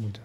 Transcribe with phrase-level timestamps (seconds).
[0.00, 0.18] محمود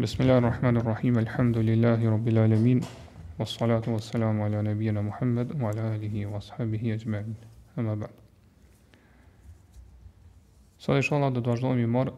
[0.00, 2.80] بسم الله الرحمن الرحيم الحمد لله رب العالمين
[3.38, 7.36] والصلاة والسلام على نبينا محمد وعلى آله وصحبه أجمعين
[7.78, 8.10] أما بعد
[10.86, 12.12] Sa inshallah e do të vazhdojmë i marë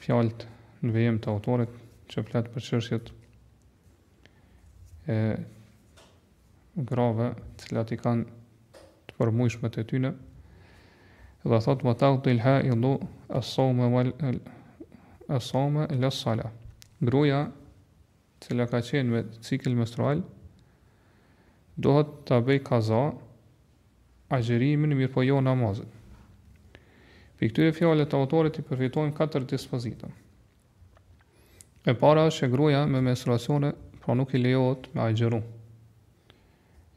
[0.00, 0.46] fjallët
[0.86, 1.72] në vejëm të autorit
[2.10, 3.10] që fletë për qërshjet
[5.14, 5.18] e
[6.90, 7.28] grave
[7.62, 10.10] cilat i kanë të përmujshme të tyne
[11.44, 12.94] dhe thotë më takë dhe ilha i lu
[13.40, 14.04] asome
[15.38, 16.50] asome lësala
[17.08, 17.40] gruja
[18.44, 20.24] cila ka qenë me cikil menstrual
[21.86, 23.00] dohet të bej kaza
[24.36, 25.98] agjerimin mirë po jo namazit
[27.40, 30.18] për këtyre fjallet të autorit i përfitojnë 4 dispozitën
[31.86, 33.70] E para është e gruaja me menstruacione,
[34.02, 35.38] pra nuk i lejohet me agjëru.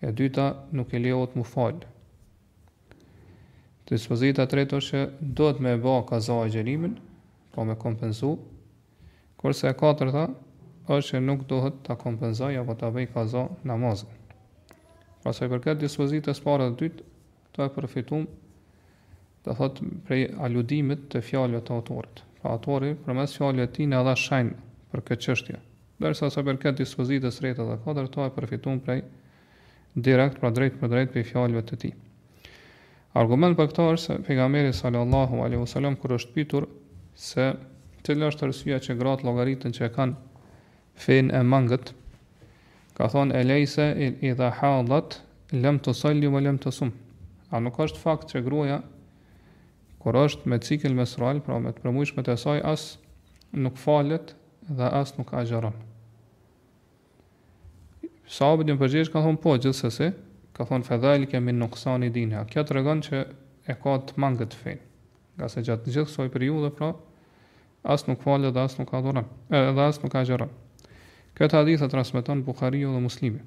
[0.04, 1.78] E dyta nuk i lejohet mu fal.
[3.88, 5.04] Dispozita tretë është
[5.40, 6.98] duhet me bë kaza agjërimin,
[7.54, 8.34] pra me kompenzu.
[9.40, 10.26] Kurse e katërta
[10.98, 14.12] është nuk duhet ta kompenzoj apo ta bëj kaza namazin.
[15.24, 17.08] Pasaj për këtë dispozitës parë dhe dytë,
[17.56, 18.28] ta e përfitum
[19.46, 22.24] të thot prej aludimit të fjallëve të autorit.
[22.42, 25.60] Pra autori, për mes fjallëve ti në edhe shajnë për këtë çështje.
[26.04, 29.02] Dërsa së për këtë dispozitë të sretët dhe kodër, to e përfitun prej
[30.06, 31.92] direkt, pra drejt për drejt për i të ti.
[33.22, 36.68] Argument për këtarë se pejgamberi sallallahu wasallam kër është pitur
[37.16, 37.50] se
[38.04, 40.16] të është të rësia që gratë logaritën që e kanë
[41.04, 41.94] fin e mangët,
[42.98, 43.86] ka thonë e lejse
[44.22, 45.22] i dha halat,
[45.54, 46.92] lem të salli vë lem të sum.
[47.54, 48.82] A nuk është fakt që gruja,
[50.02, 52.88] kër është me cikil mesral, pra me të përmujshme të saj, as
[53.54, 54.34] nuk falet,
[54.70, 55.74] dhe as nuk agjeron.
[58.28, 60.12] Sahabët një përgjesh ka thonë po gjithsesi,
[60.56, 62.46] ka thonë fedhajlë kemi i dinja.
[62.48, 63.20] Kjo të regon që
[63.68, 64.82] e ka të mangët fejnë,
[65.38, 66.94] nga se gjatë gjithë soj pra,
[67.84, 70.50] as nuk falë dhe as nuk adhuron, e, dhe as nuk agjeron.
[71.36, 73.40] Këtë hadith e transmiton Bukhariu dhe Muslimi.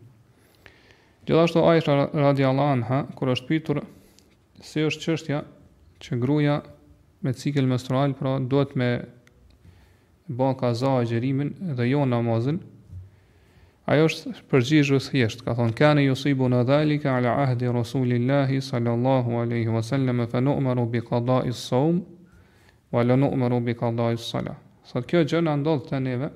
[1.26, 3.80] Gjithashtu Aisha radiallahu anha kur është pyetur
[4.60, 5.38] se si është çështja
[6.00, 6.60] që gruaja
[7.22, 8.90] me cikël menstrual pra duhet me
[10.28, 12.58] bën kaza xherimin dhe jo namazin
[13.86, 19.70] ajo është përgjigjë e thjeshtë ka thon kan yusibu nadhalika ala ahdi rasulillahi sallallahu alaihi
[19.70, 22.02] wasallam fa nu'maru bi qada'i saum,
[22.90, 24.56] wa la nu'maru bi qada'i sala.
[24.84, 26.30] sot kjo gjë na ndodh të neve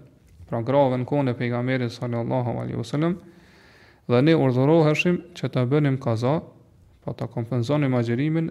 [0.47, 3.19] pra grave në kohën e pejgamberit sallallahu alaihi wasallam
[4.11, 6.39] dhe ne urdhëroheshim që ta bënim kaza
[7.03, 8.51] pa po ta kompenzonim xherimin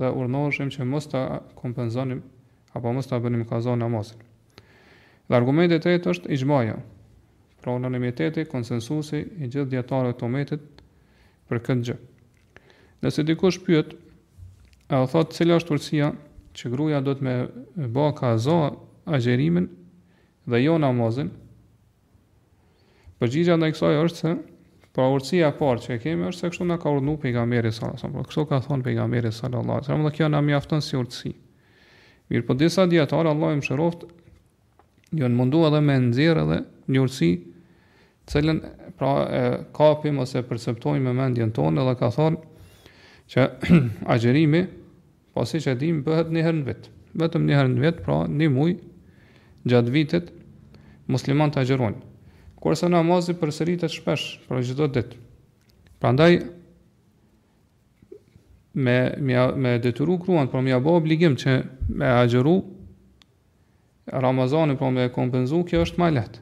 [0.00, 2.22] dhe urdhëroheshim që mos ta kompenzonim
[2.72, 4.18] apo mos ta bënim kaza namazin
[5.30, 6.78] Dhe argumentet të tretë është gjmaja,
[7.62, 10.62] Pra unanimiteti, konsensusi i gjithë djetarëve të ometit
[11.50, 11.94] për këtë gjë.
[13.06, 13.92] Nëse dikush pyet,
[14.90, 16.08] e o thotë cilë është urësia
[16.60, 17.34] që gruja do të me
[17.98, 18.56] bë ka zo
[19.18, 19.68] agjerimin
[20.50, 21.30] dhe jo namazin,
[23.22, 24.32] përgjigja në iksoj është se,
[24.96, 28.08] pra urësia parë që e kemi është se kështu në ka urnu pejgamberi sallallahu alajhi
[28.08, 28.26] wasallam.
[28.32, 31.32] Kështu ka thonë pejgamberi sallallahu alajhi wasallam, kjo na mjafton si urtësi.
[32.34, 34.10] Mirë, po disa dietar Allahu më shëroftë
[35.14, 36.56] Jo, Njën mundu edhe me nëzirë edhe
[36.88, 37.28] njërësi,
[38.32, 38.60] cëllën
[38.96, 39.42] pra e
[39.76, 42.38] kapim ose perceptojmë me mendjen tonë edhe ka thonë
[43.34, 43.44] që
[44.14, 44.62] agjerimi,
[45.36, 46.92] pasi që dim, bëhet njëherë në vetë.
[47.20, 50.32] Vetëm njëherë në vetë, pra një mujë gjatë vitit,
[51.12, 52.00] musliman të agjeronë.
[52.62, 55.20] Kërse namazi për sëritet shpesh, pra gjithë do ditë.
[56.00, 56.40] Pra ndaj,
[58.80, 61.60] me, me, me detyru kruan, pra me abo obligim që
[62.00, 62.62] me agjeru,
[64.06, 66.40] Ramazani pra me kompenzu, kjo është ma let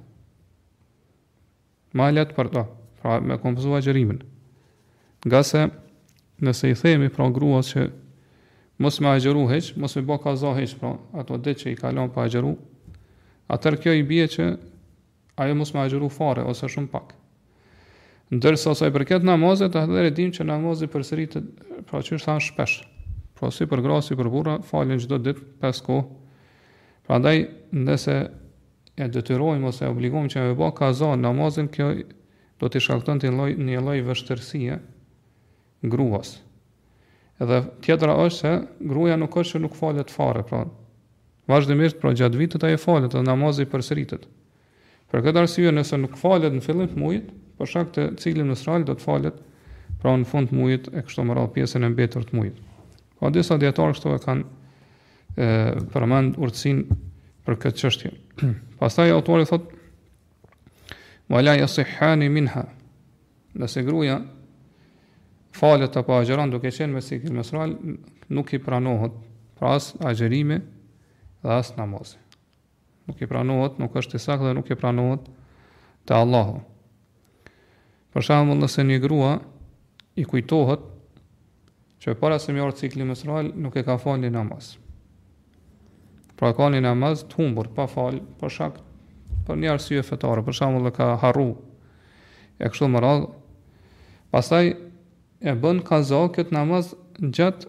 [1.93, 2.63] Ma let për ta
[3.03, 4.23] Pra me kompenzu agjerimin
[5.27, 5.65] Nga se
[6.41, 7.85] Nëse i themi pra gruas që
[8.81, 12.09] Mos me agjeru heq Mos me baka kaza heq pra Ato dhe që i kalon
[12.15, 12.55] pa agjeru
[13.53, 14.49] Atër kjo i bje që
[15.45, 17.13] Ajo mos me agjeru fare ose shumë pak
[18.33, 21.41] Ndërsa sa i përket namazet atër dhe që namazet për sëritë,
[21.89, 22.79] Pra që është ta shpesh
[23.37, 26.20] Pra si për gra, si për burra Falin qdo dit, pes kohë
[27.11, 27.41] Prandaj
[27.75, 28.13] nëse
[28.95, 31.89] e detyrojmë ose e obligojmë që të bëjë kaza namazin, kjo
[32.63, 34.77] do të shkakton ti lloj një lloj vështirësie
[35.95, 36.31] gruas.
[37.43, 38.53] Edhe tjetra është se
[38.93, 40.61] gruaja nuk është se nuk falet fare, pra
[41.51, 44.29] vazhdimisht pra gjatë vitit ajo falet dhe namazi përsëritet.
[45.11, 47.27] Për këtë arsye nëse nuk falet në fillim të muajit,
[47.59, 49.43] për shkak të ciklit menstrual do të falet
[50.05, 52.57] pra në fund të muajit e kështu me radhë pjesën e mbetur të muajit.
[53.19, 54.51] Ka disa dietarë këto e kanë
[55.37, 56.83] për përmend urtësin
[57.47, 58.11] për këtë çështje.
[58.81, 59.71] Pastaj autori thot
[61.31, 62.65] wala sihani minha.
[63.59, 64.21] Nëse gruaja
[65.55, 67.75] falet apo agjeron duke qenë me sikil mesral
[68.31, 69.13] nuk i pranohet
[69.59, 70.61] pra as agjerime
[71.43, 72.17] dhe as namazi.
[73.09, 75.25] Nuk i pranohet, nuk është i sakë dhe nuk i pranohet
[76.07, 76.61] të Allahu.
[78.15, 79.33] Për shumë nëse një grua
[80.19, 80.87] i kujtohet
[82.01, 84.79] që para se mjërë cikli mësral nuk e ka falë një namazë.
[86.41, 88.79] Pra ka një namaz të humbur, pa fal, pa shak,
[89.45, 91.51] për një arsye fetare, për shembull ka harru.
[92.57, 93.27] E kështu më radh.
[94.33, 97.69] Pastaj e bën kaza këtë namaz gjatë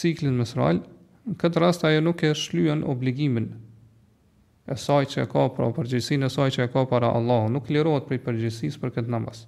[0.00, 0.80] ciklin mesral,
[1.28, 3.50] në këtë rast ajo nuk e shlyen obligimin
[4.70, 7.68] e saj që e ka pra përgjësin e saj që e ka para Allah, nuk
[7.74, 9.42] lirohet për përgjësis për këtë namaz.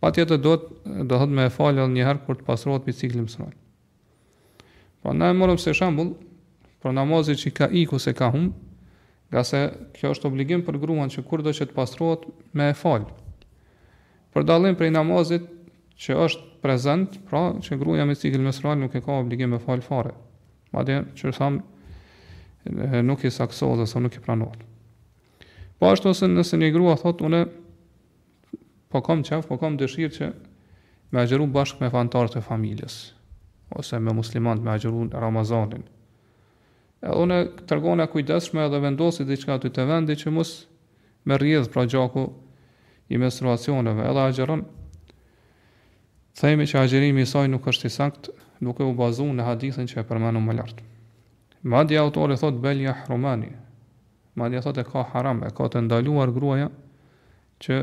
[0.00, 3.50] Pa tjetë do të dohet me e falë njëherë kur të pasrohet për ciklim sënë.
[5.02, 6.14] Pra na e mërëm se shambull,
[6.86, 8.52] për namazit që ka ik se ka hum,
[9.32, 9.60] nga se
[9.98, 13.08] kjo është obligim për gruan që kur do që të pastrohet me e falë.
[14.32, 15.48] Për dalim për i namazit
[15.98, 19.82] që është prezent, pra që gruja me cikil mesral nuk e ka obligim me falë
[19.86, 20.12] fare.
[20.74, 21.58] Ma dhe që rësam
[23.06, 24.62] nuk i sakso dhe sa nuk i pranohet.
[25.78, 27.42] Po ashtu ose nëse një grua thot, une
[28.90, 30.30] po kam qef, po kam dëshirë që
[31.14, 32.96] me agjeru bashkë me fantarët e familjes,
[33.76, 35.84] ose me muslimant me agjeru Ramazanin,
[37.04, 37.36] Edhe unë
[37.68, 40.52] të rgonë e kujdeshme edhe vendosi dhe qëka të të vendi që mus
[41.28, 42.22] me rjedhë pra gjaku
[43.12, 44.06] i menstruacioneve.
[44.10, 44.62] Edhe agjerën,
[46.40, 48.30] thejmi që agjerimi i saj nuk është i sankt,
[48.64, 50.86] nuk e u bazu në hadithin që e përmenu më lartë.
[51.70, 53.52] Madi autori thot belja hrumani,
[54.36, 56.66] Madja thot e ka haram, e ka të ndaluar gruaja
[57.64, 57.76] që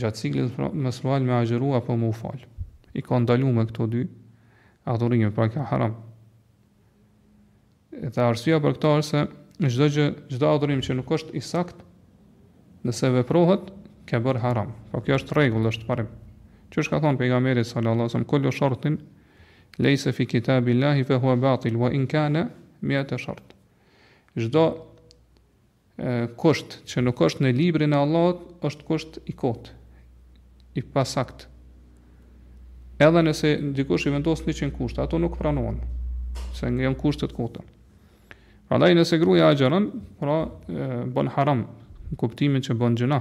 [0.00, 2.46] gjatë ciklit më sëlual me agjerua apo më u falë.
[2.96, 4.06] I ka ndalu me këto dy,
[4.88, 5.98] a thurinjë, pra ka haram.
[7.92, 9.22] Dhe arsia për këta është se
[9.74, 11.76] çdo gjë, çdo adhurim që nuk është i sakt,
[12.88, 13.66] nëse veprohet,
[14.08, 14.70] ka bër haram.
[14.92, 16.08] Po kjo është rregull, është parim.
[16.72, 18.96] Që është ka thonë pejgamberi sallallahu alajhi wasallam, kullu shartin
[19.84, 22.46] leysa fi kitabillahi fa huwa batil wa in kana
[22.80, 23.52] mi'at shart.
[24.40, 24.64] Çdo
[26.40, 29.68] kusht që nuk është në librin e Allahut është kusht i kot,
[30.80, 31.44] i pasakt.
[33.04, 35.76] Edhe nëse dikush i vendos 100 kusht, ato nuk pranohen,
[36.56, 37.60] se janë kushtet kota.
[38.72, 40.46] Prandaj nëse gruaja agjeron, pra
[41.12, 41.60] bën haram
[42.08, 43.18] në kuptimin që bën gjëna,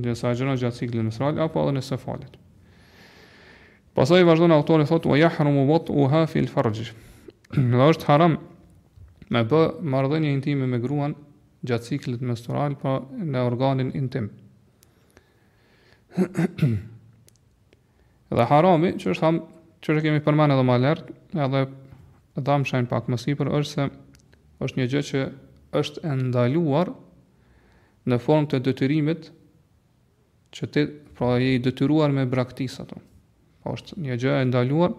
[0.00, 2.32] Nëse agjeron gjatë ciklit menstrual apo edhe nëse falet.
[3.94, 6.80] Pastaj vazhdon autori thotë wa yahrumu wat'uha fi al-farj.
[7.54, 8.38] Do është haram
[9.34, 9.60] me bë
[9.94, 11.12] marrëdhënie intime me gruan
[11.68, 14.30] gjatë ciklit menstrual pa në organin intim.
[18.40, 19.42] dhe harami, që është ham,
[19.82, 21.14] që është kemi përmenë edhe ma lartë,
[21.46, 21.66] edhe
[22.48, 23.88] dhamë shajnë pak mësipër, është se
[24.64, 25.22] është një gjë që
[25.80, 26.92] është e ndaluar
[28.08, 29.28] në formë të detyrimit
[30.56, 30.84] që ti
[31.16, 32.98] pra je i detyruar me braktis ato.
[33.60, 34.94] Po është një gjë e ndaluar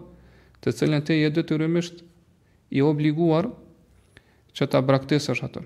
[0.62, 2.04] të cilën ti je detyrimisht
[2.76, 3.48] i obliguar
[4.54, 5.64] që ta braktisësh atë.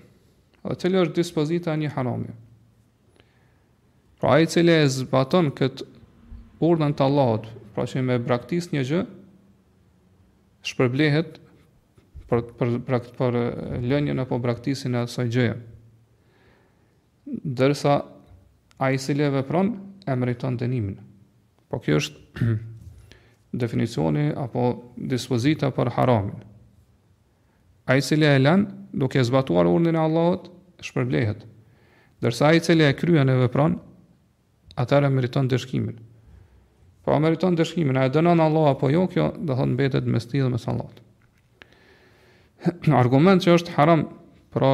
[0.63, 2.31] Dhe cili është dispozita e një harami.
[4.21, 5.81] Pra ai i e zbaton kët
[6.63, 9.01] urdhën të Allahut, pra që me braktis një gjë
[10.71, 11.41] shpërblehet
[12.33, 15.57] për për për, për eh, lënjen apo braktisjen e asaj gjëje.
[17.61, 17.97] Dërsa
[18.83, 19.73] ai i cili e vepron
[20.09, 20.97] e meriton dënimin.
[21.69, 22.47] Po kjo është
[23.65, 24.65] definicioni apo
[25.13, 26.41] dispozita për haramin.
[27.91, 28.65] Ai i cili e lën
[29.03, 30.49] duke zbatuar urdhën e Allahut
[30.87, 31.45] shpërblehet.
[32.23, 33.77] Dërsa ai i cili e kryen e vepron
[34.81, 35.99] atëra meriton dëshkimin.
[37.03, 40.43] Po meriton dëshkimin, a e dënon Allah apo jo, kjo dhe thonë mbetet me ti
[40.47, 41.01] me sallat
[42.67, 44.05] në argument që është haram,
[44.53, 44.73] pra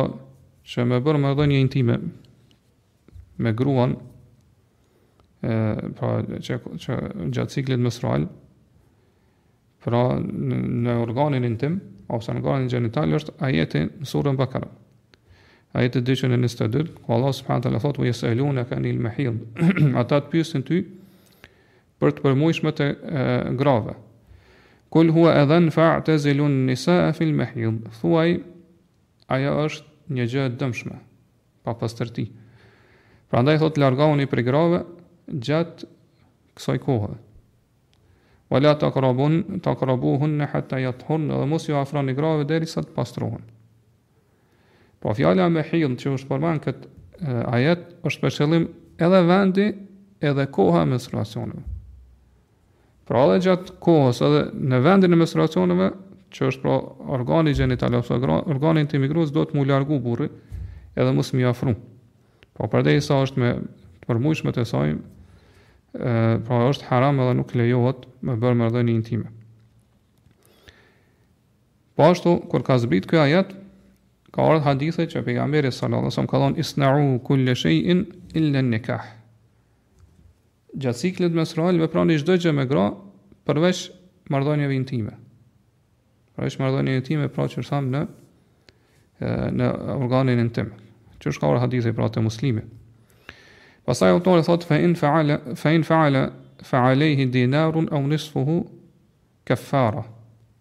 [0.68, 1.97] që me bërë më dhënje intime
[3.40, 3.95] me gruan,
[5.47, 5.52] e,
[5.97, 6.99] pra që, që
[7.37, 8.26] gjatë ciklit mësral,
[9.85, 11.76] pra në organin intim,
[12.12, 14.68] ose në organin genital, është ajeti në surën bakara.
[15.76, 18.78] Ajeti 222, që njështë të ku Allah subhanë të le thotë, vëjës e lune, ka
[18.80, 19.73] një lëmehidhë.
[20.00, 20.78] Ata të pysin ty,
[22.00, 23.26] për të përmujshme të e,
[23.61, 23.95] grave.
[24.90, 27.80] Kull hua edhen fa' të zilun nisa e fil me hjub.
[28.00, 28.30] Thuaj,
[29.37, 30.97] aja është një gjë dëmshme,
[31.68, 31.97] pa pas
[33.28, 34.78] Pra ndaj thot, largauni për grave
[35.45, 35.85] gjatë
[36.57, 37.11] kësoj kohë.
[38.49, 42.14] Vala të akrabun, të akrabu hun në hëtta jatë hun, dhe mos ju afra një
[42.16, 43.45] grave dheri sa të pastrohen.
[45.04, 48.66] Po fjalla me hjilën që është përmanë këtë ajet, është për qëllim
[49.09, 49.68] edhe vendi
[50.30, 51.66] edhe koha me sërvasionëve.
[53.08, 55.86] Pra edhe gjatë kohës edhe në vendin e menstruacioneve,
[56.28, 56.74] që është pra
[57.16, 60.26] organi gjenital ose organi intim i gruas do të mu largu burri,
[60.92, 61.72] edhe mos më afro.
[62.52, 63.54] Po pra, për këtë sa është me
[64.04, 64.92] përmujshmë të saj,
[65.96, 69.32] ë pra është haram edhe nuk lejohet me bërë marrëdhënie intime.
[71.96, 73.56] Po ashtu kur ka zbrit ky ajet,
[74.36, 78.04] ka ardhur hadithe që pejgamberi sallallahu alajhi wasallam ka thonë isna'u kulli shay'in
[78.36, 79.14] illa an-nikah
[80.75, 82.88] gjatë ciklit menstrual veproni çdo gjë me gra
[83.48, 83.87] përveç
[84.32, 85.14] marrëdhënieve intime.
[86.37, 88.02] Përveç marrëdhënieve intime, pra që tham në
[89.58, 90.68] në organin intim.
[91.18, 92.62] Që është ka hadithi pra te muslimi.
[93.88, 96.26] Pastaj autori thot fa in fa'ala fa in fa'ala
[97.32, 98.58] dinarun aw nisfuhu
[99.44, 100.04] kaffara.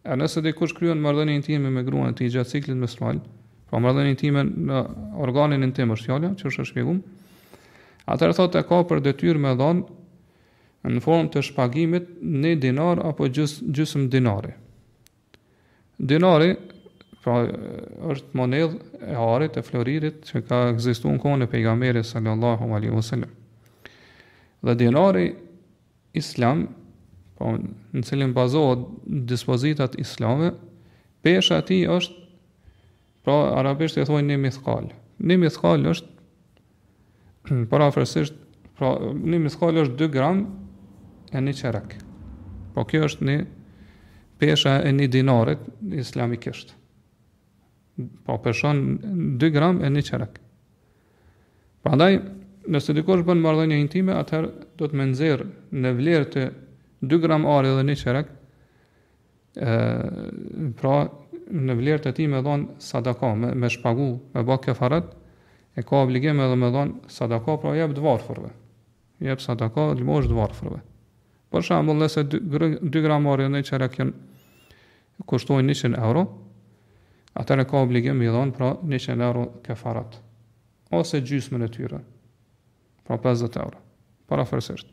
[0.07, 3.19] A nëse dhe kush kryon mardhënje intime me gruan të i gjatë ciklit më
[3.69, 4.79] pra mardhënje intime në
[5.19, 7.01] organin intim është jale, që është është shpjegum,
[8.07, 9.83] atër thot e ka për detyr me dhonë
[10.85, 14.53] në formë të shpagimit një dinar apo gjys, gjysëm dinari.
[15.97, 16.51] Dinari,
[17.23, 17.39] pra,
[18.13, 18.75] është monedh
[19.07, 23.31] e harit e floririt që ka egzistu në kone pejgamberi sallallahu alaihi wasallam.
[24.65, 25.31] Dhe dinari
[26.17, 26.67] islam,
[27.37, 28.85] pra, në cilin bazohet
[29.31, 30.51] dispozitat islame,
[31.25, 32.27] pesha ti është,
[33.25, 34.91] pra, arabisht e thoi një mithkall.
[35.17, 36.13] Një mithkall është,
[37.73, 37.87] për
[38.77, 40.65] pra, një mithkall është 2 gramë,
[41.33, 41.95] e një qerek.
[42.75, 43.37] Po kjo është një
[44.39, 45.63] pesha e një dinarit
[45.97, 46.73] islamikisht.
[48.27, 48.83] Po peshon
[49.41, 50.37] 2 gram e një qerek.
[51.83, 52.17] Pra ndaj,
[52.67, 55.45] nëse dikosh bënë mardhënje intime, atëherë do të menzirë
[55.81, 56.47] në vlerë të
[57.09, 58.33] 2 gram ari dhe një qerek,
[59.55, 59.77] e,
[60.81, 60.97] pra
[61.47, 65.13] në vlerë të ti me dhonë sadaka, me, me shpagu, me e farët
[65.77, 68.51] e ka obligim edhe me dhonë sadaka, pra jep dvarëfërve.
[69.23, 70.81] Jep sadaka, limosh dvarëfërve.
[71.51, 76.25] Për shembull, nëse 2 gram orë në çerek janë kushtojnë 100 euro,
[77.39, 79.45] e ka obligim i dhon pra 100 euro
[79.81, 80.23] farat.
[80.97, 81.97] ose gjysmën e tyre.
[83.03, 83.77] Pra 50 euro.
[84.29, 84.87] Para fërsisht.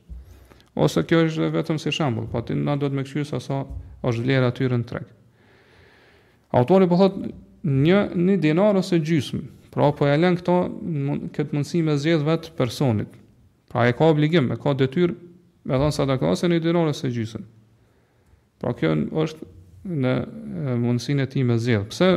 [0.75, 3.59] Ose kjo është vetëm si shembull, po ti na do të me kthyes sa
[4.03, 5.05] është vlera tyre në treg.
[6.51, 7.31] Autori po thotë
[7.87, 9.43] një një dinar ose gjysmë.
[9.71, 10.57] Pra po e lën këto
[11.37, 13.09] këtë mundësi me zgjedh vet personit.
[13.71, 15.15] Pra e ka obligim, e ka detyrë
[15.65, 17.45] me dhonë sadaka ose në i dinore se gjysën.
[18.61, 18.91] Pra kjo
[19.25, 19.49] është
[19.85, 20.15] në
[20.81, 21.85] mundësin e ti me zjedhë.
[21.91, 22.09] Pse,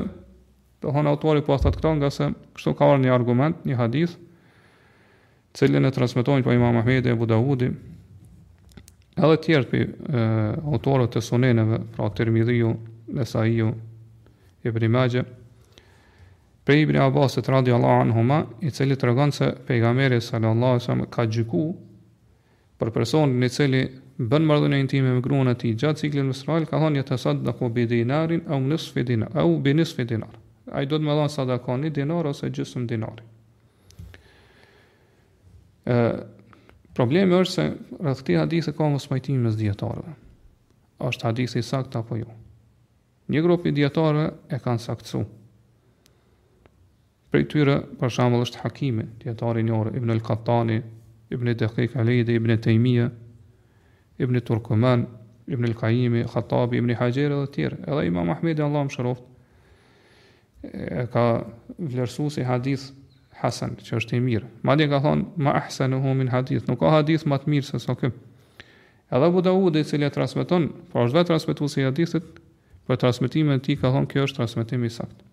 [0.83, 2.27] të honë autori po ashtat këta nga se
[2.57, 4.17] kështu ka një argument, një hadith,
[5.57, 7.71] cilin e transmitojnë për po Imam Mahmedi e Dawudi,
[9.17, 12.75] edhe tjertë për autorët të suneneve, pra të rmidhiju,
[13.15, 13.71] nësa iju,
[14.67, 15.23] i brimegje,
[16.67, 21.75] për i brimabasit radiallahu anhu i cili të rëgënë se pejgameri sallallahu sallallahu ka sallallahu
[22.77, 23.79] për personin i cili
[24.17, 27.85] bën marrëdhënie intime me gruan e tij gjatë ciklit menstrual ka dhënë të sad në
[27.93, 30.35] dinarin ose në nisf dinar ose në nisf dinar
[30.77, 33.23] ai do të më dhon sadaka një dinar ose gjysmë dinari
[35.85, 36.03] ë
[36.97, 37.65] problemi është se
[38.03, 40.13] rreth këtij hadithi ka mos pajtim mes dietarëve
[41.09, 42.29] është hadith i sakt apo jo
[43.33, 45.23] një grup i dietarëve e kanë saktsu
[47.31, 50.81] prej tyre për shembull është hakimi dietari i njëri ibn al-qattani
[51.29, 53.11] Ibn Dhaqiq Ali dhe Ibn Taymija,
[54.17, 55.07] Ibn Turkoman,
[55.47, 57.79] Ibn Al-Qayyim, Khattab, Ibn Hajar dhe të tjerë.
[57.87, 59.27] Edhe Imam Ahmed, Allahu më shëroft,
[61.13, 61.25] ka
[61.77, 62.87] vlerësuar si hadith
[63.41, 64.47] hasan, që është i mirë.
[64.65, 67.95] Madje ka thonë ma ahsanuhu min hadith, nuk ka hadith më të mirë se sa
[67.95, 68.11] kë.
[69.07, 72.27] Edhe Abu Dawud i cili e transmeton, po është vetë transmetuesi i hadithit,
[72.87, 75.27] për transmitimin e tij ka thonë, kjo është transmitimi i saktë.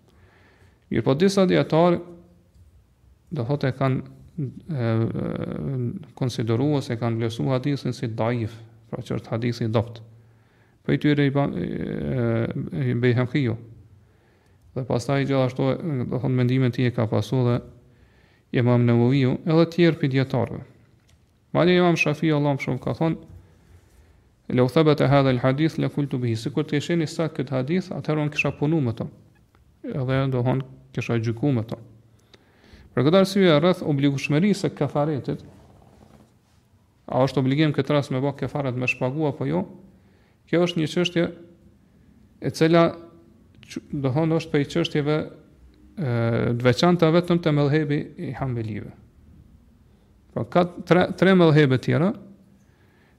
[0.91, 1.97] Mirë, po disa dietar
[3.35, 4.14] do thotë kanë
[6.19, 8.57] konsideru se kanë vlerësu hadithin si daif,
[8.91, 10.01] pra që është hadithi doft.
[10.85, 13.55] Për i tyre i, ban i, i bejhem kjo.
[14.75, 15.69] Dhe pastaj gjithashtu,
[16.11, 17.55] do thonë mendimin ti e ka pasu dhe
[18.59, 20.55] imam në edhe edhe tjerë për
[21.55, 23.27] Mali imam Shafi, Allah më shumë ka thonë,
[24.59, 27.53] le u thebet e hadhe l-hadith le kultu bëhi, Si kur të isheni sa këtë
[27.55, 29.07] hadith, atëherë kisha punu me to.
[29.87, 30.59] Edhe ndohon
[30.91, 31.79] kisha gjyku me to.
[32.95, 35.41] Për këtë arsye rreth obligueshmërisë së kafaretit,
[37.11, 39.59] a është obligim këtë rast me bëk kafaret me shpagu apo jo?
[40.47, 41.25] Kjo është një çështje
[42.39, 42.85] e cila
[44.05, 45.17] do thonë është për çështjeve
[45.99, 47.99] të veçanta vetëm te mëdhëbi
[48.29, 48.93] i hanbelive.
[50.33, 52.09] Pra ka tre tre mëdhëbe tjera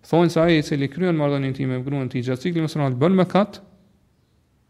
[0.08, 3.16] thonë se ai i cili kryen marrëdhënien time me gruan ti gjatë ciklit mesonal bën
[3.20, 3.60] me kat.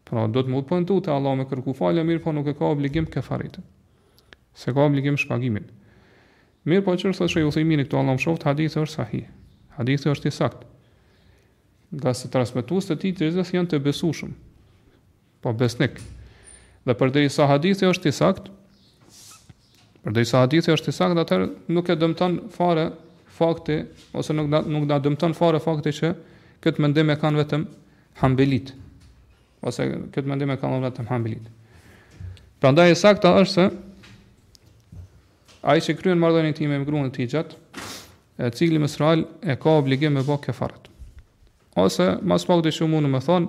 [0.07, 2.57] Pra do të mund të punëtu te Allahu me kërku falë mirë, po nuk e
[2.59, 3.63] ka obligim kafaretin
[4.57, 5.63] se ka obligim shpagimin.
[6.67, 9.27] Mirë po qërë, thështë që i u thimini këto Allah më shoftë, hadithë është sahih,
[9.77, 10.69] hadithë është i saktë.
[12.01, 14.33] Nga se transmitus të ti të rizës janë të besushëm,
[15.45, 16.01] po besnik.
[16.87, 18.55] Dhe përdej sa hadithë është i saktë,
[20.07, 21.39] përdej sa hadithë është i saktë, dhe
[21.77, 22.89] nuk e dëmëtan fare
[23.37, 23.77] fakti,
[24.17, 26.11] ose nuk da, nuk da dëmëtan fare fakti që
[26.65, 27.67] këtë mëndim e kanë vetëm
[28.23, 28.73] hambilit.
[29.67, 31.47] Ose këtë mëndim e kanë vetëm hambilit.
[32.63, 33.67] Përndaj e saktë është se,
[35.67, 37.35] ai që kryen marrëdhënien time me gruan e tij
[38.37, 40.85] e cili mesral e ka obligim me bëkë kefaret.
[41.81, 43.47] Ose mas pak të shumë unë më thon,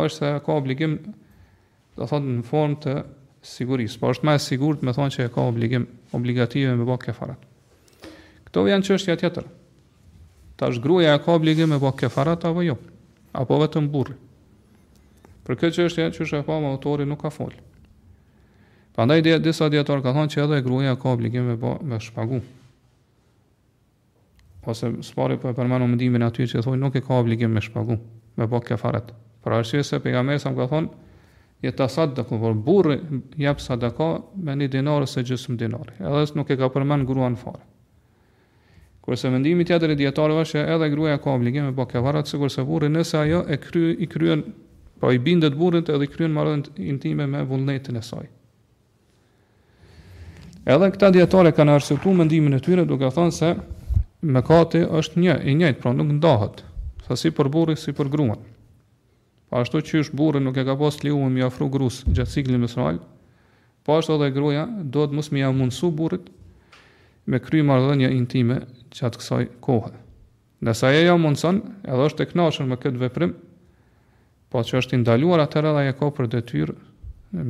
[0.00, 0.96] është se ka obligim
[1.98, 2.94] do thonë, në formë të
[3.52, 5.84] sigurisë, po është më e sigurt me thon që e ka obligim
[6.16, 7.40] obligative me bëkë kefaret.
[8.48, 9.44] Kto janë çështja tjetër.
[10.58, 12.78] Tash gruaja ka obligim me bëkë kefaret apo jo?
[13.36, 14.16] Apo vetëm burri?
[15.44, 17.60] Për këtë çështje që është e pa më autori nuk ka folë.
[18.92, 22.40] Pandaj dhe disa dietar ka thonë që edhe gruaja ka obligim me po me shpagu.
[24.68, 27.96] Ose spori po e përmendon mendimin aty që thonë nuk e ka obligim me shpagu,
[28.36, 29.08] me bë kafaret.
[29.44, 32.98] Për arsye se pejgamberi sa më ka thonë je ta sadda ku vol burr
[33.40, 35.96] jap sadaka me një dinar ose gjysmë dinari.
[36.02, 37.64] Edhe s'u ka përmend gruan fare.
[39.02, 42.60] Kurse mendimi tjetër i dietarëve është që edhe gruaja ka obligim me bë kafaret, sigurisht
[42.60, 44.44] se burri nëse ajo e kryen i kryen
[45.00, 48.28] po i bindet burrit edhe i kryen marrëdhënien intime me vullnetin e saj.
[50.62, 53.48] Edhe këta dietare kanë arsyetuar mendimin e tyre duke thënë se
[54.34, 56.60] mëkati është një i njëjtë, pra nuk ndahet,
[57.06, 58.44] sa si për burrin si për gruan.
[59.50, 62.62] Po ashtu që është burri nuk e ka pas liuën mi ofru grus gjatë ciklit
[62.62, 63.00] menstrual,
[63.82, 66.30] po ashtu edhe gruaja duhet mos më ia mundsu burrit
[67.26, 68.60] me kryer marrëdhënie intime
[68.94, 69.90] gjatë kësaj kohe.
[70.62, 73.34] Nëse ajo ja mundson, edhe është e kënaqur me këtë veprim,
[74.48, 76.80] po që është i ndaluar atëherë ajo ka për detyrë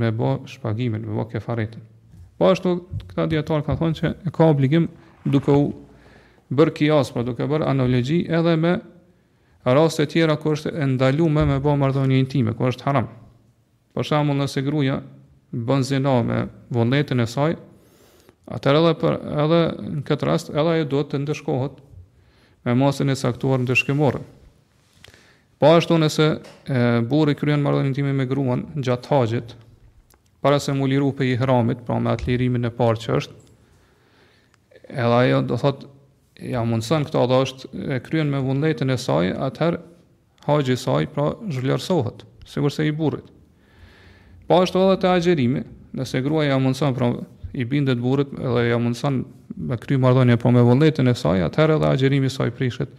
[0.00, 1.91] me bë shpagimin, me bë kefaretin.
[2.38, 2.76] Po ashtu
[3.10, 4.86] këta dietar kanë thënë se e ka obligim
[5.24, 5.66] duke u
[6.50, 8.74] bër kias, pra duke bër analogji edhe me
[9.64, 13.06] raste të tjera ku është e ndaluar me, me bë marrëdhënie intime, ku është haram.
[13.94, 14.96] Për shembull, nëse gruaja
[15.68, 16.38] bën zinë me
[16.72, 17.54] vullnetin e saj,
[18.56, 19.60] atëherë edhe për edhe
[19.98, 21.76] në këtë rast edhe ajo duhet të ndëshkohet
[22.64, 24.22] me masën e saktuar ndeshkimore.
[25.60, 26.26] Po ashtu nëse
[27.10, 29.54] burri kryen marrëdhënie intime me gruan gjatë haxhit,
[30.42, 33.52] para se mu liru pe i hramit, pra me atë lirimin e parë që është,
[34.90, 35.84] edhe ajo do thot,
[36.42, 39.78] ja mundësën këta dhe është e kryen me vundetin e saj, atëherë
[40.48, 43.30] hajgjë i saj, pra zhullarsohet, se se i burit.
[44.48, 45.62] Pa është edhe të agjerimi,
[45.94, 47.12] nëse grua ja mundësën, pra
[47.54, 49.22] i bindet burit, edhe ja mundësën
[49.70, 52.90] me kry mardonje, pra me vundetin e saj, atëherë edhe agjerimi saj prishet,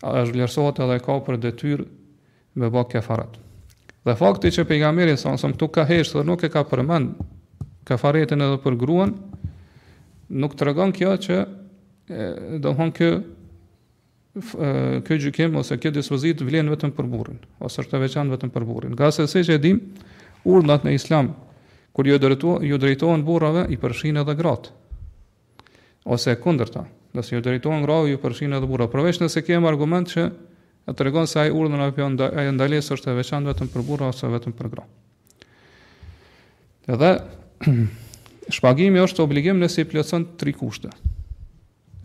[0.00, 1.84] a zhullarsohet edhe ka për detyr
[2.56, 3.42] me bakë kefaratë.
[4.06, 7.16] Dhe fakti që pejgamberi sa ose këtu ka hesh dhe nuk e ka përmend
[7.88, 9.12] kafaretën edhe për gruan,
[10.30, 11.38] nuk tregon kjo që
[12.62, 13.08] do të thonë kë
[15.06, 18.66] kjo gjykim ose kjo dispozit vlen vetëm për burrin ose është e veçantë vetëm për
[18.68, 18.94] burrin.
[19.00, 19.82] Gjasë se që e dim,
[20.54, 21.32] urdhnat në Islam
[21.96, 24.70] kur ju drejtohen ju drejtohen burrave i përfshin edhe gratë.
[26.14, 26.84] Ose kundërta,
[27.16, 28.86] nëse ju drejtohen grave ju përfshin edhe burra.
[28.92, 30.28] Përveç nëse kemi argument që
[30.86, 34.10] e të regonë se ajë urdhën apo ajë ndalesë është e veçanë vetëm për burra
[34.12, 34.84] ose vetëm për gra.
[36.94, 37.12] Edhe,
[38.56, 40.92] shpagimi është obligim nëse i plëcën tri kushte.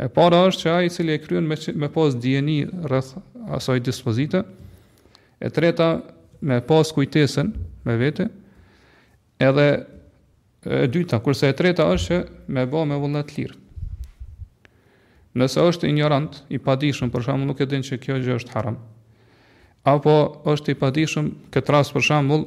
[0.02, 3.14] E para është që ajë cili e kryen me, me pos djeni rrëth
[3.54, 4.42] asaj dispozite,
[5.38, 5.92] e treta
[6.42, 7.50] me posë kujtesën
[7.86, 8.26] me vete,
[9.42, 9.68] edhe
[10.70, 13.61] e dyta, kurse e treta është që me bo me vullnet lirë.
[15.40, 18.76] Nëse është ignorant, i padishëm, për shambull, nuk e din që kjo gjë është haram.
[19.88, 20.16] Apo
[20.52, 22.44] është i padishëm, këtë ras, për shembull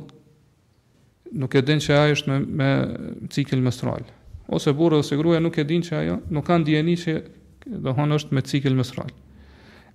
[1.34, 2.70] nuk e din që ajo është me, me
[3.34, 4.04] cikl mësral.
[4.54, 7.14] Ose burë ose gruja nuk e din që ajo, nuk kanë djeni që
[7.86, 9.08] dhe është me cikël mësral.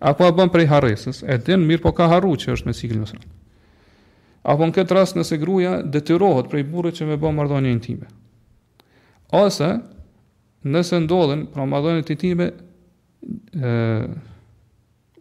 [0.10, 3.00] Apo a bën prej harresës, e din mirë po ka harruar që është me cikl
[3.04, 3.24] mësral.
[4.50, 8.10] Apo në këtë ras nëse gruja detyrohet prej burë që me bën mardhonje intime.
[9.36, 9.70] Ose,
[10.66, 12.50] nëse ndodhen pra mardhonje intime,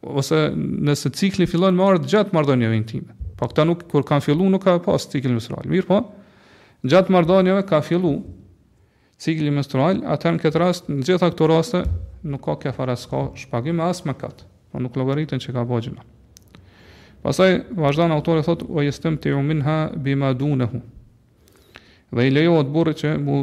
[0.00, 3.14] ose nëse cikli fillon më ardë gjatë mardonjeve intime.
[3.38, 5.66] Po këta nuk, kur kanë fillu, nuk ka pas cikli menstrual.
[5.70, 5.98] Mirë po,
[6.88, 8.14] gjatë mardonjeve ka fillu
[9.18, 11.82] cikli menstrual, atër në këtë rast, në gjitha këto raste,
[12.26, 16.04] nuk ka kja fara s'ka shpagime asë më katë, po nuk logaritën që ka bëgjima.
[17.22, 20.78] Pasaj, vazhdan autore thot, o jestem të ju minha bima dunehu.
[22.14, 23.40] Dhe i lejohet burë që mu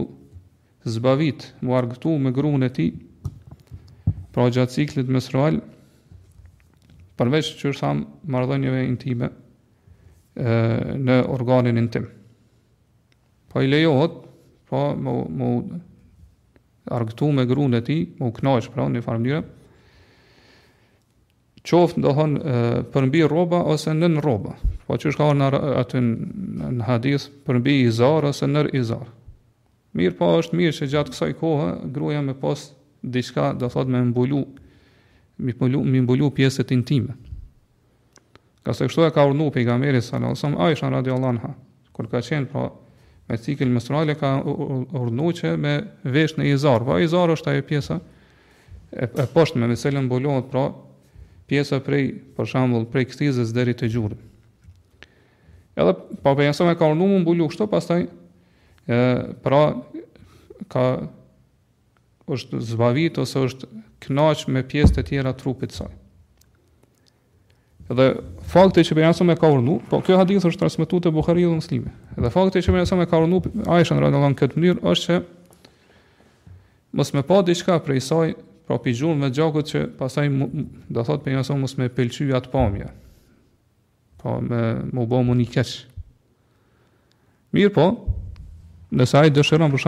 [0.88, 2.88] zbavit, mu argëtu me grunë e ti,
[4.36, 5.62] Pra gjatë ciklit mesral,
[7.16, 10.56] përveç që është thamë mardhënjëve intime e,
[11.00, 12.10] në organin intim.
[13.48, 14.18] Pa po i lejohet,
[14.68, 19.42] pa po më, më argëtu me grunë e ti, më knajsh, pra, një farë mënyre,
[21.66, 22.36] qoftë ndohon
[22.94, 24.58] përmbi roba ose në në roba.
[24.84, 28.74] Pa po që është ka orë në aty në, në hadith, përmbi izar ose nër
[28.82, 29.08] izar.
[29.96, 32.75] Mirë pa është mirë që gjatë kësaj kohë, gruja me postë
[33.14, 34.46] diçka do thot me mbulu
[35.38, 37.14] me mbulu mi mbulu pjesën intime.
[38.66, 41.56] Ka së kështu e ka urnu për i gamëri wasallam në osëm, a isha në
[41.96, 42.64] Kër ka qenë, pra
[43.30, 43.80] me cikil më
[44.20, 44.32] ka
[45.00, 45.72] urnu që me
[46.04, 46.56] vesh në i zarë.
[46.56, 47.96] izar po, i zarë është ajo pjesë
[48.92, 50.74] e, e poshtë me cilën mbulohet pra
[51.48, 52.04] pjesë prej,
[52.36, 54.18] për shambull, prej këstizës dheri të gjurë.
[55.80, 58.04] Edhe, pa për jësëm e ka urnu më mbullu, kështu pas taj,
[59.42, 59.62] pra,
[60.68, 60.84] ka,
[62.34, 63.68] është zbavit ose është
[64.08, 65.92] knaq me pjesët e tjera trupit saj.
[67.94, 68.08] Edhe
[68.50, 71.92] fakti që bejaso me ka urnu, po kjo hadith është transmetuar te Buhariu dhe muslimi.
[72.18, 75.22] Edhe fakti që bejaso me ka urnu, a ishën rrë në këtë mënyrë, është që
[76.98, 78.34] mos më pa diçka prej saj,
[78.66, 80.30] pra pi me gjakët që pasaj,
[80.90, 82.90] do thot për mos më pëlqy atë pamja,
[84.18, 84.64] pra pa me
[84.98, 85.76] më bo një keqë.
[87.56, 87.86] Mirë po,
[88.98, 89.86] nëse ajë dëshiron për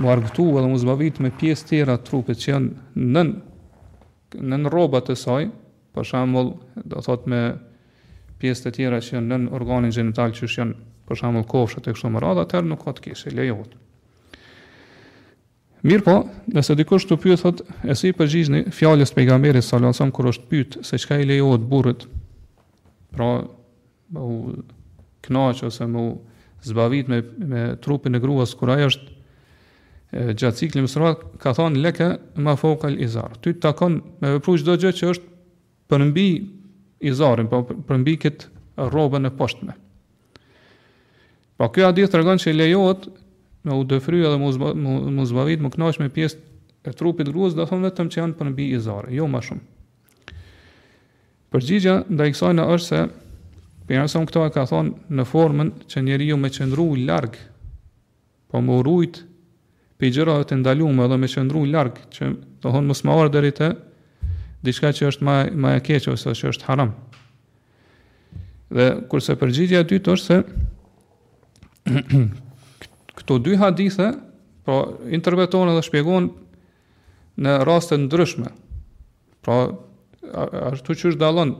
[0.00, 3.32] më argëtu edhe më zbavit me pjesë tjera trupit që janë nën
[4.48, 5.48] nën rrobat e saj,
[5.94, 6.52] për shembull,
[6.86, 7.38] do thot me
[8.40, 10.76] pjesë të tjera që janë nën organin genital që janë
[11.10, 13.72] për shembull kofshët e kështu më radhë, atëherë nuk ka të kishë lejohet.
[15.84, 16.14] Mirë po,
[16.54, 20.48] nëse dikush të pyet thot, e si përgjigjni fjalës pejgamberit sallallahu alajhi wasallam kur është
[20.52, 22.06] pyet se çka i lejohet burrit?
[23.12, 23.30] Pra,
[24.14, 24.38] më u
[25.26, 26.14] knaqë ose më u
[26.70, 27.18] zbavit me
[27.50, 29.18] me trupin e gruas kur ajo është
[30.12, 32.08] gjatë ciklit mësrat ka thonë leke
[32.42, 33.36] ma fokal izar.
[33.38, 35.36] Ty të takon me vepru çdo gjë që është
[35.90, 36.24] përmbi
[37.10, 39.76] izarin, po përmbi këtë robën e poshtme.
[41.60, 43.06] Po kjo a të regon që lejohet
[43.68, 46.42] me u dëfry edhe mu zbavit, më knash me pjesë
[46.88, 49.62] e trupit gruës, dhe thonë vetëm që janë përmbi izarin, jo ma shumë.
[51.50, 53.08] Përgjigja nda i kësojnë është se
[53.90, 57.40] Për këto e ka thonë në formën që njeri me qëndru largë,
[58.54, 59.16] po më urujt
[60.00, 62.30] pe gjërave të ndaluara dhe me qëndru larg që
[62.64, 63.66] do të mos më ardhë deri te
[64.64, 66.94] diçka që është më më e keq ose që është haram.
[68.72, 70.40] Dhe kurse përgjigjja e dytë është se
[73.20, 74.08] këto dy hadithe
[74.64, 74.78] pra
[75.16, 76.30] interpretohen dhe shpjegohen
[77.44, 78.48] në raste ndryshme.
[79.44, 79.58] Pra
[80.70, 81.52] ashtu që është dallon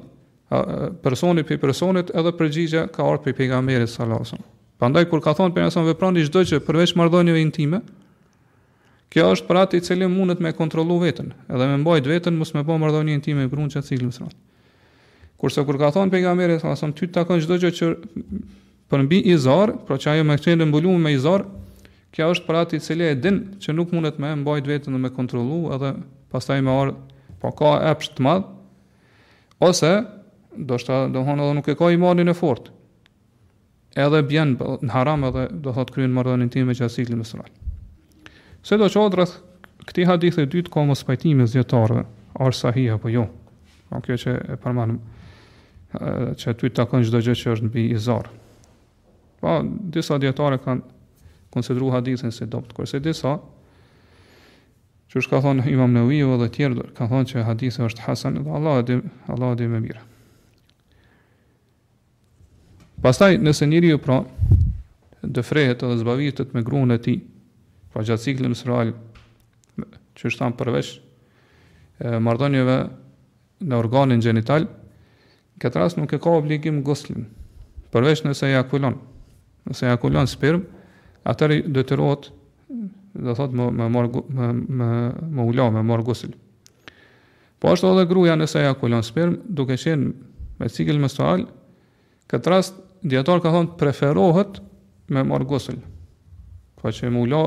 [1.05, 4.51] personi për personit edhe përgjigja ka ardhur për pejgamberit sallallahu alajhi wasallam.
[4.81, 7.81] Prandaj kur ka thonë pejgamberi veprani çdo që përveç marrëdhënieve intime,
[9.11, 12.53] Kjo është për atë i cili mundet me kontrollu veten, edhe me mbajt veten mos
[12.55, 14.37] me bë po marrëdhënie intime me prunë çat cilë mësrat.
[15.41, 17.89] Kurse kur ka thon pejgamberi sa son ty takon çdo gjë që
[18.93, 21.43] për mbi i zor, pra që ajo me këtë mbulum me i zor,
[22.15, 25.01] kjo është për atë i cili e din që nuk mundet me mbajt veten dhe
[25.03, 25.91] me kontrollu, edhe
[26.31, 27.01] pastaj me ardh,
[27.43, 28.45] po ka epsh të madh.
[29.71, 29.91] Ose
[30.71, 32.71] do të thonë do edhe nuk e ka imanin e fortë.
[34.07, 37.19] Edhe bjen në haram edhe do thot kryen marrëdhënie intime me çat cilë
[38.63, 39.37] Se do qatë rrëth
[39.89, 42.03] këti hadith e dytë ka mos pajtimi zjetarëve,
[42.41, 43.29] arë sahi apo jo.
[43.91, 44.99] a kjo që e përmanëm,
[46.39, 48.31] që ty të akën gjithë që është në bi i zarë.
[49.41, 49.55] Pa, po,
[49.91, 50.87] disa djetare kanë
[51.51, 53.33] konsidru hadithin si dopt, kërse disa,
[55.11, 58.39] që është ka thonë imam në ujë dhe tjerë, ka thonë që hadithin është hasan
[58.45, 59.83] dhe Allah e di, Allah e di me
[63.03, 64.21] Pastaj, nëse njëri ju pra,
[65.27, 67.19] dëfrejet dhe zbavitet me grunë e ti,
[67.91, 68.93] Pra gjatë së menstrual
[70.15, 70.91] që është tam përveç
[72.23, 72.77] mardonjëve
[73.67, 77.27] në organin genital, në këtë rast nuk e ka obligim goslin,
[77.93, 78.95] përveç nëse e akullon.
[79.69, 80.63] Nëse e akullon spirm,
[81.29, 82.31] atër i dëtërot,
[83.21, 84.49] dhe thot, më, më, mar, më,
[84.81, 84.91] më,
[85.37, 86.33] më ula, më marë gosl.
[87.61, 90.15] Po ashtë edhe gruja nëse e akullon spirm, duke qenë
[90.63, 91.43] me cikil mestual,
[92.33, 94.63] këtë rast, djetar ka thonë, preferohet
[95.13, 95.77] me marë gosl.
[96.81, 97.43] Po që më ula,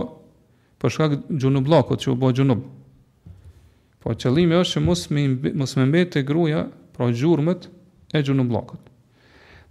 [0.84, 2.64] për po shkak gjunub lakot që u bo gjunub.
[4.04, 5.22] Po qëllimi është që mos me,
[5.56, 7.70] mos me mbet të gruja pra gjurmet
[8.12, 8.82] e gjunub lakot.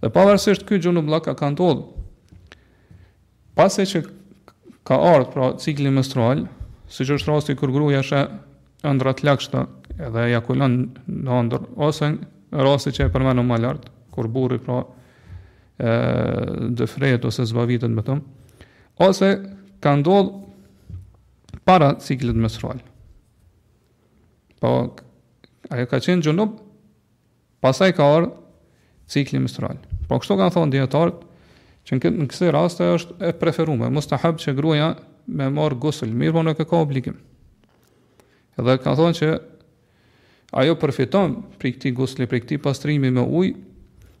[0.01, 1.83] Dhe pavarësisht këj gjunub lak ka ndodhë,
[3.55, 4.01] pas e që
[4.89, 6.47] ka ardhë pra cikli menstrual,
[6.91, 8.23] si që është rasti kër gruja është
[8.83, 10.71] e ndrat lakshta edhe e në
[11.07, 14.81] ndër, ose në rasti që e përmenu ma lartë, kër burri pra
[15.77, 18.23] e, ose zbavitet me tëmë,
[19.07, 19.29] ose
[19.83, 20.41] ka ndodhë
[21.65, 22.79] para ciklit menstrual.
[24.59, 24.95] Po
[25.71, 26.57] ajo ka qenë gjunup,
[27.63, 28.29] pasaj ka orë
[29.11, 29.79] cikli menstrual.
[30.09, 31.21] Po kështu kanë thonë dietarët
[31.87, 34.91] që në këtë rast është e preferuar, mustahab që gruaja
[35.27, 37.17] me marr gusl, mirë po nuk ka obligim.
[38.59, 39.31] Edhe kanë thonë që
[40.61, 43.55] ajo përfiton prej këtij gusli, prej këtij pastrimi me ujë,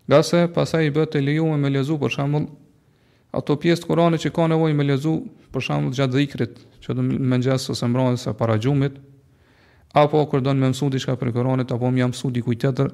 [0.09, 0.19] nga
[0.55, 2.47] pasaj i bëtë e lejume me lezu për shambull
[3.33, 5.13] ato pjesë të kurane që ka nevoj me lezu
[5.53, 8.97] për shambull gjatë dhikrit që do të më ngjas ose mbrojnë para gjumit,
[9.95, 12.91] apo kur do në më mësu diçka për Koranit, apo më mësoj diku tjetër.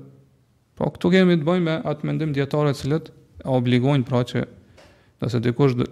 [0.78, 3.10] Po këtu kemi të bëjmë me atë mendim djetarët të cilët
[3.44, 4.46] e obligojnë pra që
[5.20, 5.90] nëse dikush do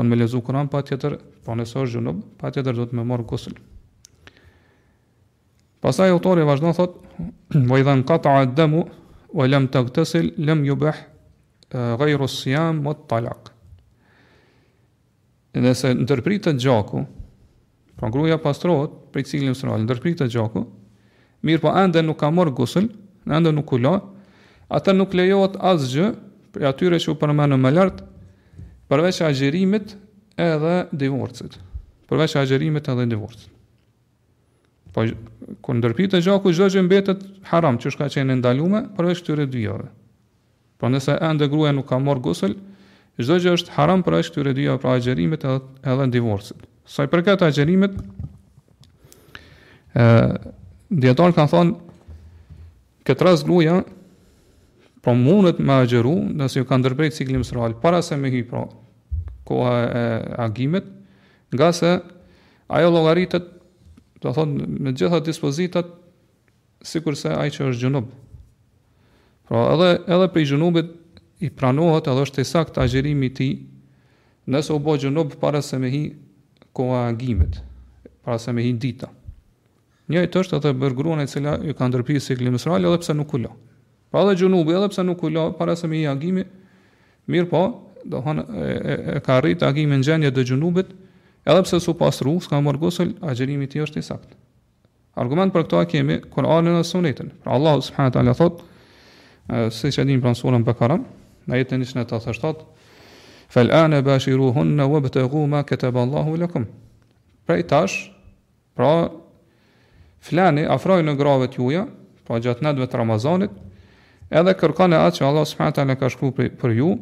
[0.00, 3.04] në më lezu Koran, pa tjetër, po nëse është gjumë, pa tjetër do të më
[3.06, 3.52] marr kusht.
[5.82, 6.96] Pastaj autori vazhdon thotë,
[7.68, 8.82] "Mo i dhan qata ad-damu
[9.34, 10.96] wa lam taghtasil lam yubah
[11.70, 13.51] ghayru as-siyam wat-talaq."
[15.60, 17.02] nëse ndërpritet gjaku,
[17.98, 20.62] pra gruaja pastrohet për ciklin menstrual, ndërpritet gjaku,
[21.44, 22.86] mirë po ende nuk ka marr gusl,
[23.28, 23.94] ende nuk u lë,
[24.72, 26.08] atë nuk lejohet asgjë
[26.54, 28.00] për atyre që u përmendën më lart,
[28.88, 29.94] përveç agjerimit
[30.40, 31.58] edhe divorcit.
[32.08, 33.48] Përveç agjerimit edhe divorcit.
[34.92, 35.04] Po
[35.64, 39.88] kur ndërpritet gjaku, çdo gjë mbetet haram, çu shka qenë ndaluar përveç këtyre dy javëve.
[40.80, 42.56] Po nëse ende gruaja nuk ka marr gusl,
[43.20, 46.62] Çdo gjë është haram për as këtyre dyja pra agjerimet edhe divorcit.
[46.88, 47.98] Sa i përket agjerimit,
[49.92, 50.06] ë
[51.02, 51.74] dietar kan thonë
[53.10, 53.74] këtë rast gruaja
[55.04, 58.64] po mundet me agjeru nëse ju ka ndërprer ciklin menstrual para se me hy pra
[59.48, 60.02] koha e
[60.46, 60.84] agimit,
[61.52, 61.92] nga se
[62.72, 63.48] ajo llogaritet
[64.22, 65.88] do thon me gjitha dispozitat
[66.86, 68.08] sikurse ai që është gjunub.
[69.48, 70.92] Pra edhe edhe për gjunubit
[71.42, 75.60] i pranohet edhe është i sakt agjerimi i ti, tij nëse u bë gjunub para
[75.62, 76.02] se me hi
[76.74, 77.60] koha e agimit,
[78.24, 79.10] para se me hi dita.
[80.10, 83.34] Njëjtë të është edhe për e cila ju ka ndërprirë sikli mesral edhe pse nuk
[83.38, 83.52] ulo.
[84.10, 86.44] Pra edhe gjunubi edhe pse nuk ulo para se me hi agimi,
[87.30, 87.62] mirë po,
[88.04, 90.90] do e, e, e, ka rritë agimin në gjendje të gjunubit,
[91.46, 94.34] edhe pse su pasru, s'ka marrë gusl, agjerimi i është i sakt.
[95.22, 97.30] Argument për këto a kemi Kur'anin e Sunetin.
[97.44, 101.02] Pra Allahu subhanahu taala thotë se që din pranë surën Bekaram,
[101.50, 102.52] Në jetë në njësënë të të
[103.52, 106.64] fel anë e bashiru hunë në webë të ma këtë e ballahu lëkum.
[107.44, 108.10] Pra i tash,
[108.74, 108.92] pra
[110.24, 111.82] flani afrojë në gravet juja,
[112.24, 113.50] pra gjatë nedve të Ramazanit,
[114.32, 115.68] edhe kërkane atë që Allah s.a.
[115.84, 116.92] në ka shku për ju,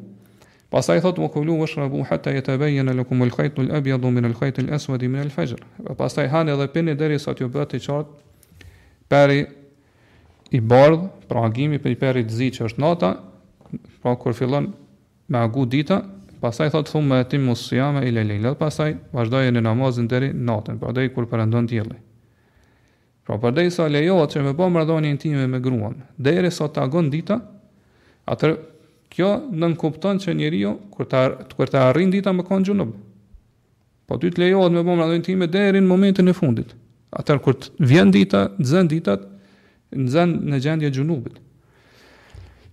[0.71, 3.79] Pasaj thot më kullu më shrabu hëtta jetë e bejën e lëkumë lë kajtë lë
[3.81, 5.65] ebjadu min lë kajtë lë esuadi minë lë fejër.
[5.99, 8.69] Pasaj hanë edhe pini dheri sa t'ju bëti qartë
[9.11, 9.41] peri
[10.55, 13.11] i bardhë, pra agimi për i peri të zi që është nata,
[14.01, 14.71] Pra, kur fillon
[15.29, 16.01] me agu dita,
[16.41, 18.55] pastaj thot thumë ti mos jam e lejl.
[18.61, 21.99] Pastaj vazhdojë në namazin deri natën, pra, deri kur perandon dielli.
[23.27, 27.11] Pra, për sa lejohet që me bë marrëdhënie intime me gruan, deri sa ta agon
[27.13, 27.37] dita,
[28.33, 28.55] atë
[29.13, 31.25] kjo nën kupton që njeriu kur ta
[31.57, 32.95] kur ta arrin dita me kon xhunub.
[34.07, 36.73] Po ty të lejohet me bë marrëdhënie intime deri në momentin e fundit.
[37.11, 39.29] Atë kur të vjen dita, të zën ditat,
[40.15, 41.39] zën në gjendje xhunubit.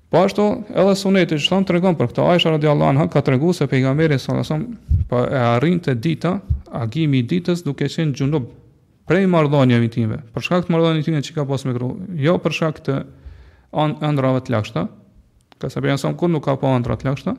[0.09, 0.43] Po ashtu
[0.73, 3.65] edhe suneti që thonë të regon për këta Aisha radiallahu anha ka të regu se
[3.67, 6.31] pejgamberi i gamere së në për e arrin të dita,
[6.83, 8.45] agimi i ditës duke qenë gjundub
[9.07, 11.89] prej mardhonjëm i time, për shkak të mardhonjëm i që ka pos me kru,
[12.23, 12.97] jo për shkak të
[14.13, 14.85] ndrave të lakshta,
[15.59, 17.35] ka se për kur nuk ka po ndra të lakshta,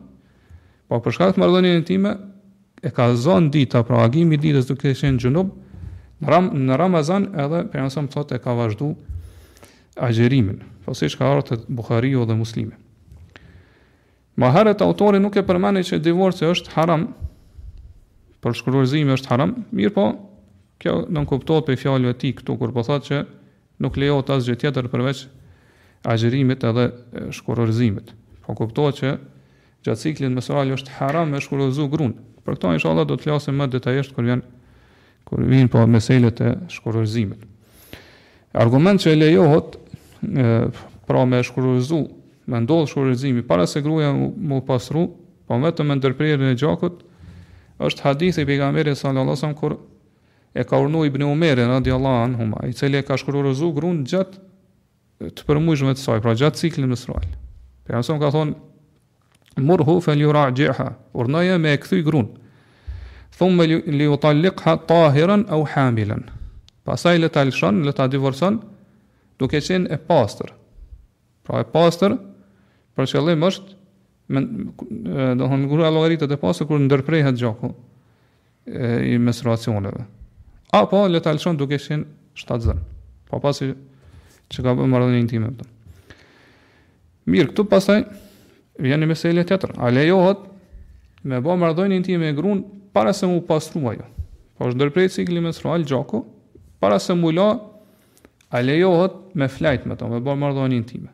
[0.92, 2.16] po për shkak të mardhonjëm i
[2.82, 5.54] e ka zonë dita, pra agimi i ditës duke qenë gjundub,
[6.20, 8.92] në, ram, në Ramazan edhe për janë sonë thotë e ka vazhdu
[10.00, 12.74] agjerimin, pasi që ka arët e Bukhariu dhe muslimi.
[14.38, 17.08] Ma herët autori nuk e përmeni që divorci është haram,
[18.38, 20.04] për shkurërzimi është haram, mirë po,
[20.78, 23.22] kjo nën kuptohet për fjallu e ti këtu, kur po thatë që
[23.82, 25.24] nuk lejot asë tjetër përveç
[26.14, 26.84] agjerimit edhe
[27.34, 28.12] shkurërzimit.
[28.46, 29.10] Po kuptohet që
[29.88, 32.14] gjatë ciklin mesoral është haram me shkurëzu grunë.
[32.46, 34.44] Për këto, isha Allah, do të lasim më detajisht kër vjen
[35.28, 37.42] kur vin po meselet e shkurorzimit.
[38.56, 39.74] Argument që lejohet
[40.20, 40.68] e,
[41.06, 42.00] pra me shkurëzu,
[42.48, 45.06] me ndodhë shkurëzimi, para se gruja mu, mu pasru,
[45.48, 47.02] po vetëm me ndërprerën e gjakut,
[47.84, 49.76] është hadithi për i gamere sallallahu kur
[50.52, 53.16] e ka urnu i bëni umere, në di Allah anë huma, i cili e ka
[53.20, 57.24] shkurëzu grunë gjatë të përmujshme të saj, pra gjatë ciklin në sral.
[57.86, 58.56] Për e ka thonë,
[59.66, 62.28] mur hu fe ljura gjeha, urnaja me e këthy grunë,
[63.38, 66.26] thumë li u talikha tahiran, au hamilen,
[66.86, 68.60] pasaj le ta divorson, le ta divorson,
[69.38, 70.52] duke qenë e pastër.
[71.46, 72.16] Pra e pastër
[72.98, 73.76] për qëllim është
[74.34, 77.70] me do të thonë kur ajo llogaritë të pastër kur ndërprehet gjaku
[78.66, 80.02] e, i menstruacioneve.
[80.76, 82.82] Apo le ta lëshon duke qenë shtatzën.
[83.28, 83.70] Po pa pasi
[84.52, 85.64] që ka bërë marrëdhënie intime po.
[87.28, 88.02] Mirë, këtu pasaj
[88.82, 89.74] vjen një meselë tjetër.
[89.78, 90.42] A lejohet
[91.28, 94.04] me bë marrëdhënie intime me grun para se mu pastruajë?
[94.58, 96.24] Po është ndërprerje cikli menstrual gjaku
[96.82, 97.52] para se mu la
[98.48, 101.10] a lejohet me flajt me to, me bërë në time.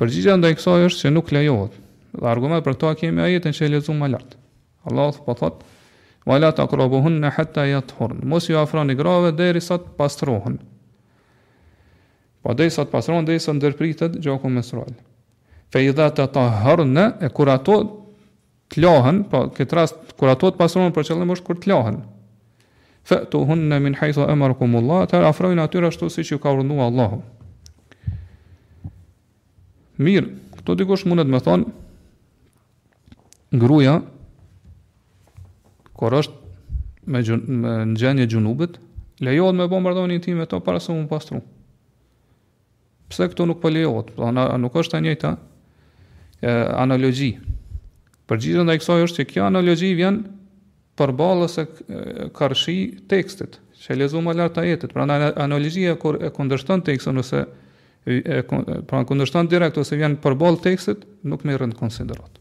[0.00, 1.74] Përgjigja ndaj kësoj është që nuk lejohet.
[2.16, 4.38] Dhe argument për këto a kemi jetën që e lezu më lartë.
[4.90, 5.72] Allah po thotë,
[6.26, 8.24] Vala të akrabohun në hëtta jetë hërnë.
[8.26, 10.56] Mos ju afrani grave dhe i të pastrohen.
[12.42, 14.90] Po dhe i të pastrohen dhe i sa ndërpritet gjokën menstrual.
[15.70, 17.76] Fe i dha të ta hërnë e kur ato
[18.74, 21.70] të lahen, po këtë rast kur ato të pastrohen për qëllim është kur të
[23.06, 27.20] fëtu hunne min hajtho e mërkumullah, të afrojnë atyre ashtu si që ka urnua Allahu.
[30.02, 31.70] Mirë, këto dikush mundet me thonë,
[33.56, 33.94] ngruja,
[35.96, 36.56] kër është
[37.06, 38.80] me, në gjenje gjunubit,
[39.24, 41.38] lejohet me bombardonin tim intime para se më pastru.
[43.08, 44.08] Pse këto nuk për po lejohet?
[44.18, 45.34] Pra, nuk është e njëjta
[46.82, 47.30] analogji.
[48.26, 50.35] Përgjithën dhe i kësoj është që kjo analogji vjenë
[50.96, 52.76] për ose e karshi
[53.10, 54.92] tekstit, që e lezu më lartë ajetit.
[54.96, 57.42] Pra analizia kur e kundërshton tekstin ose
[58.08, 58.40] e,
[58.88, 62.40] pra kundërshton direkt ose vjen përbalë tekstit, nuk me rëndë konsiderat.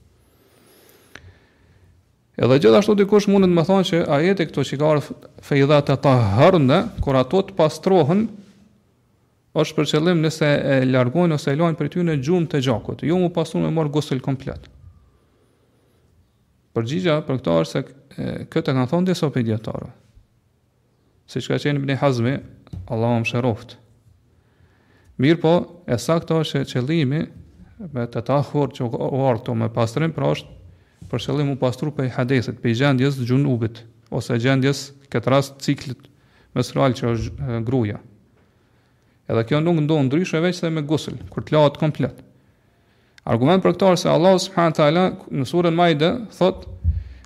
[2.35, 6.79] Edhe gjithashtu dikush mundën më thonë që ajeti këto që ka arë e ta hërnë,
[7.05, 8.25] kur ato të pastrohen,
[9.55, 13.05] është për qëllim nëse e largojnë ose e lojnë për ty në gjumë të gjakot.
[13.07, 14.67] Jo mu pasur me morë gusëllë komplet.
[16.75, 17.83] Përgjigja për këto është se
[18.51, 19.87] këtë e kanë thonë disa për
[21.33, 22.31] Si që ka qenë bëni hazmi,
[22.93, 23.71] Allah më shëroft.
[25.23, 25.53] Mirë po,
[25.89, 27.21] e sakto është që qëllimi
[27.95, 30.51] me të ta hurë që u artë me pastrim, pra është
[31.09, 33.17] për qëllim u pastru për i hadesit, për i gjendjes
[33.55, 33.81] ubit,
[34.13, 36.05] ose gjendjes këtë rast ciklit
[36.53, 37.97] mesral që është gruja.
[39.27, 42.21] Edhe kjo nuk ndonë ndryshë e veç dhe me gusëll, kur të lahat komplet.
[43.25, 46.67] Argument për këto se Allah subhanahu taala në surën Maide thot: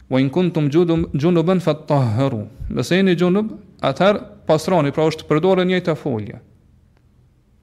[0.09, 3.49] "Wa in kuntum junuban fattahharu." Nëse jeni junub,
[3.83, 6.39] atëherë pastroni, pra është përdorë një të folje.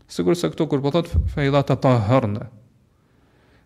[0.08, 2.44] Sigur se këtu kur po thot fejda të ta hërne.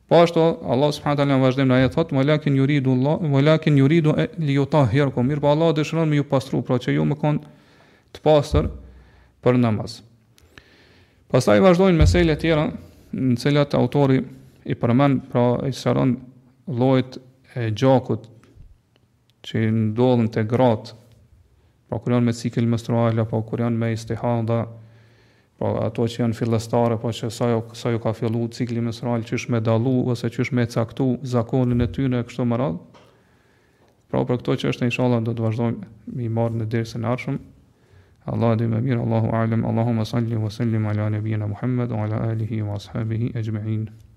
[0.08, 4.14] Po ashtu, Allah subhanahu taala në vazhdim në ajet thot, "Walakin yuridu Allah, walakin yuridu
[4.38, 7.40] li yutahhirakum." Mirpo Allah dëshiron me ju pastru, pra që ju më kon
[8.14, 8.70] të pastër
[9.42, 9.98] për namaz.
[11.30, 12.70] Pastaj vazhdojnë meselet tjera,
[13.14, 14.22] në të cilat autori
[14.68, 16.16] i përmen pra i sharon
[16.68, 17.16] lojt
[17.56, 18.26] e gjakut
[19.46, 20.90] që i ndodhën të grat
[21.88, 24.60] pra kur janë me cikil menstrual apo kur janë me istihada
[25.60, 29.24] pra ato që janë fillestare pra që sa jo, sa jo ka fillu cikli menstrual
[29.24, 32.60] që është me dalu ose që është me caktu zakonin e tyne në kështu më
[32.60, 32.76] radh
[34.10, 37.10] pra për këto që është inshalla do të vazhdojmë mi marë në dirës e në
[37.16, 37.40] arshëm
[38.30, 42.18] Allah dhe me mirë, Allahu alem, Allahumma salli wa sallim ala nebina Muhammed wa ala
[42.28, 44.09] alihi wa ashabihi e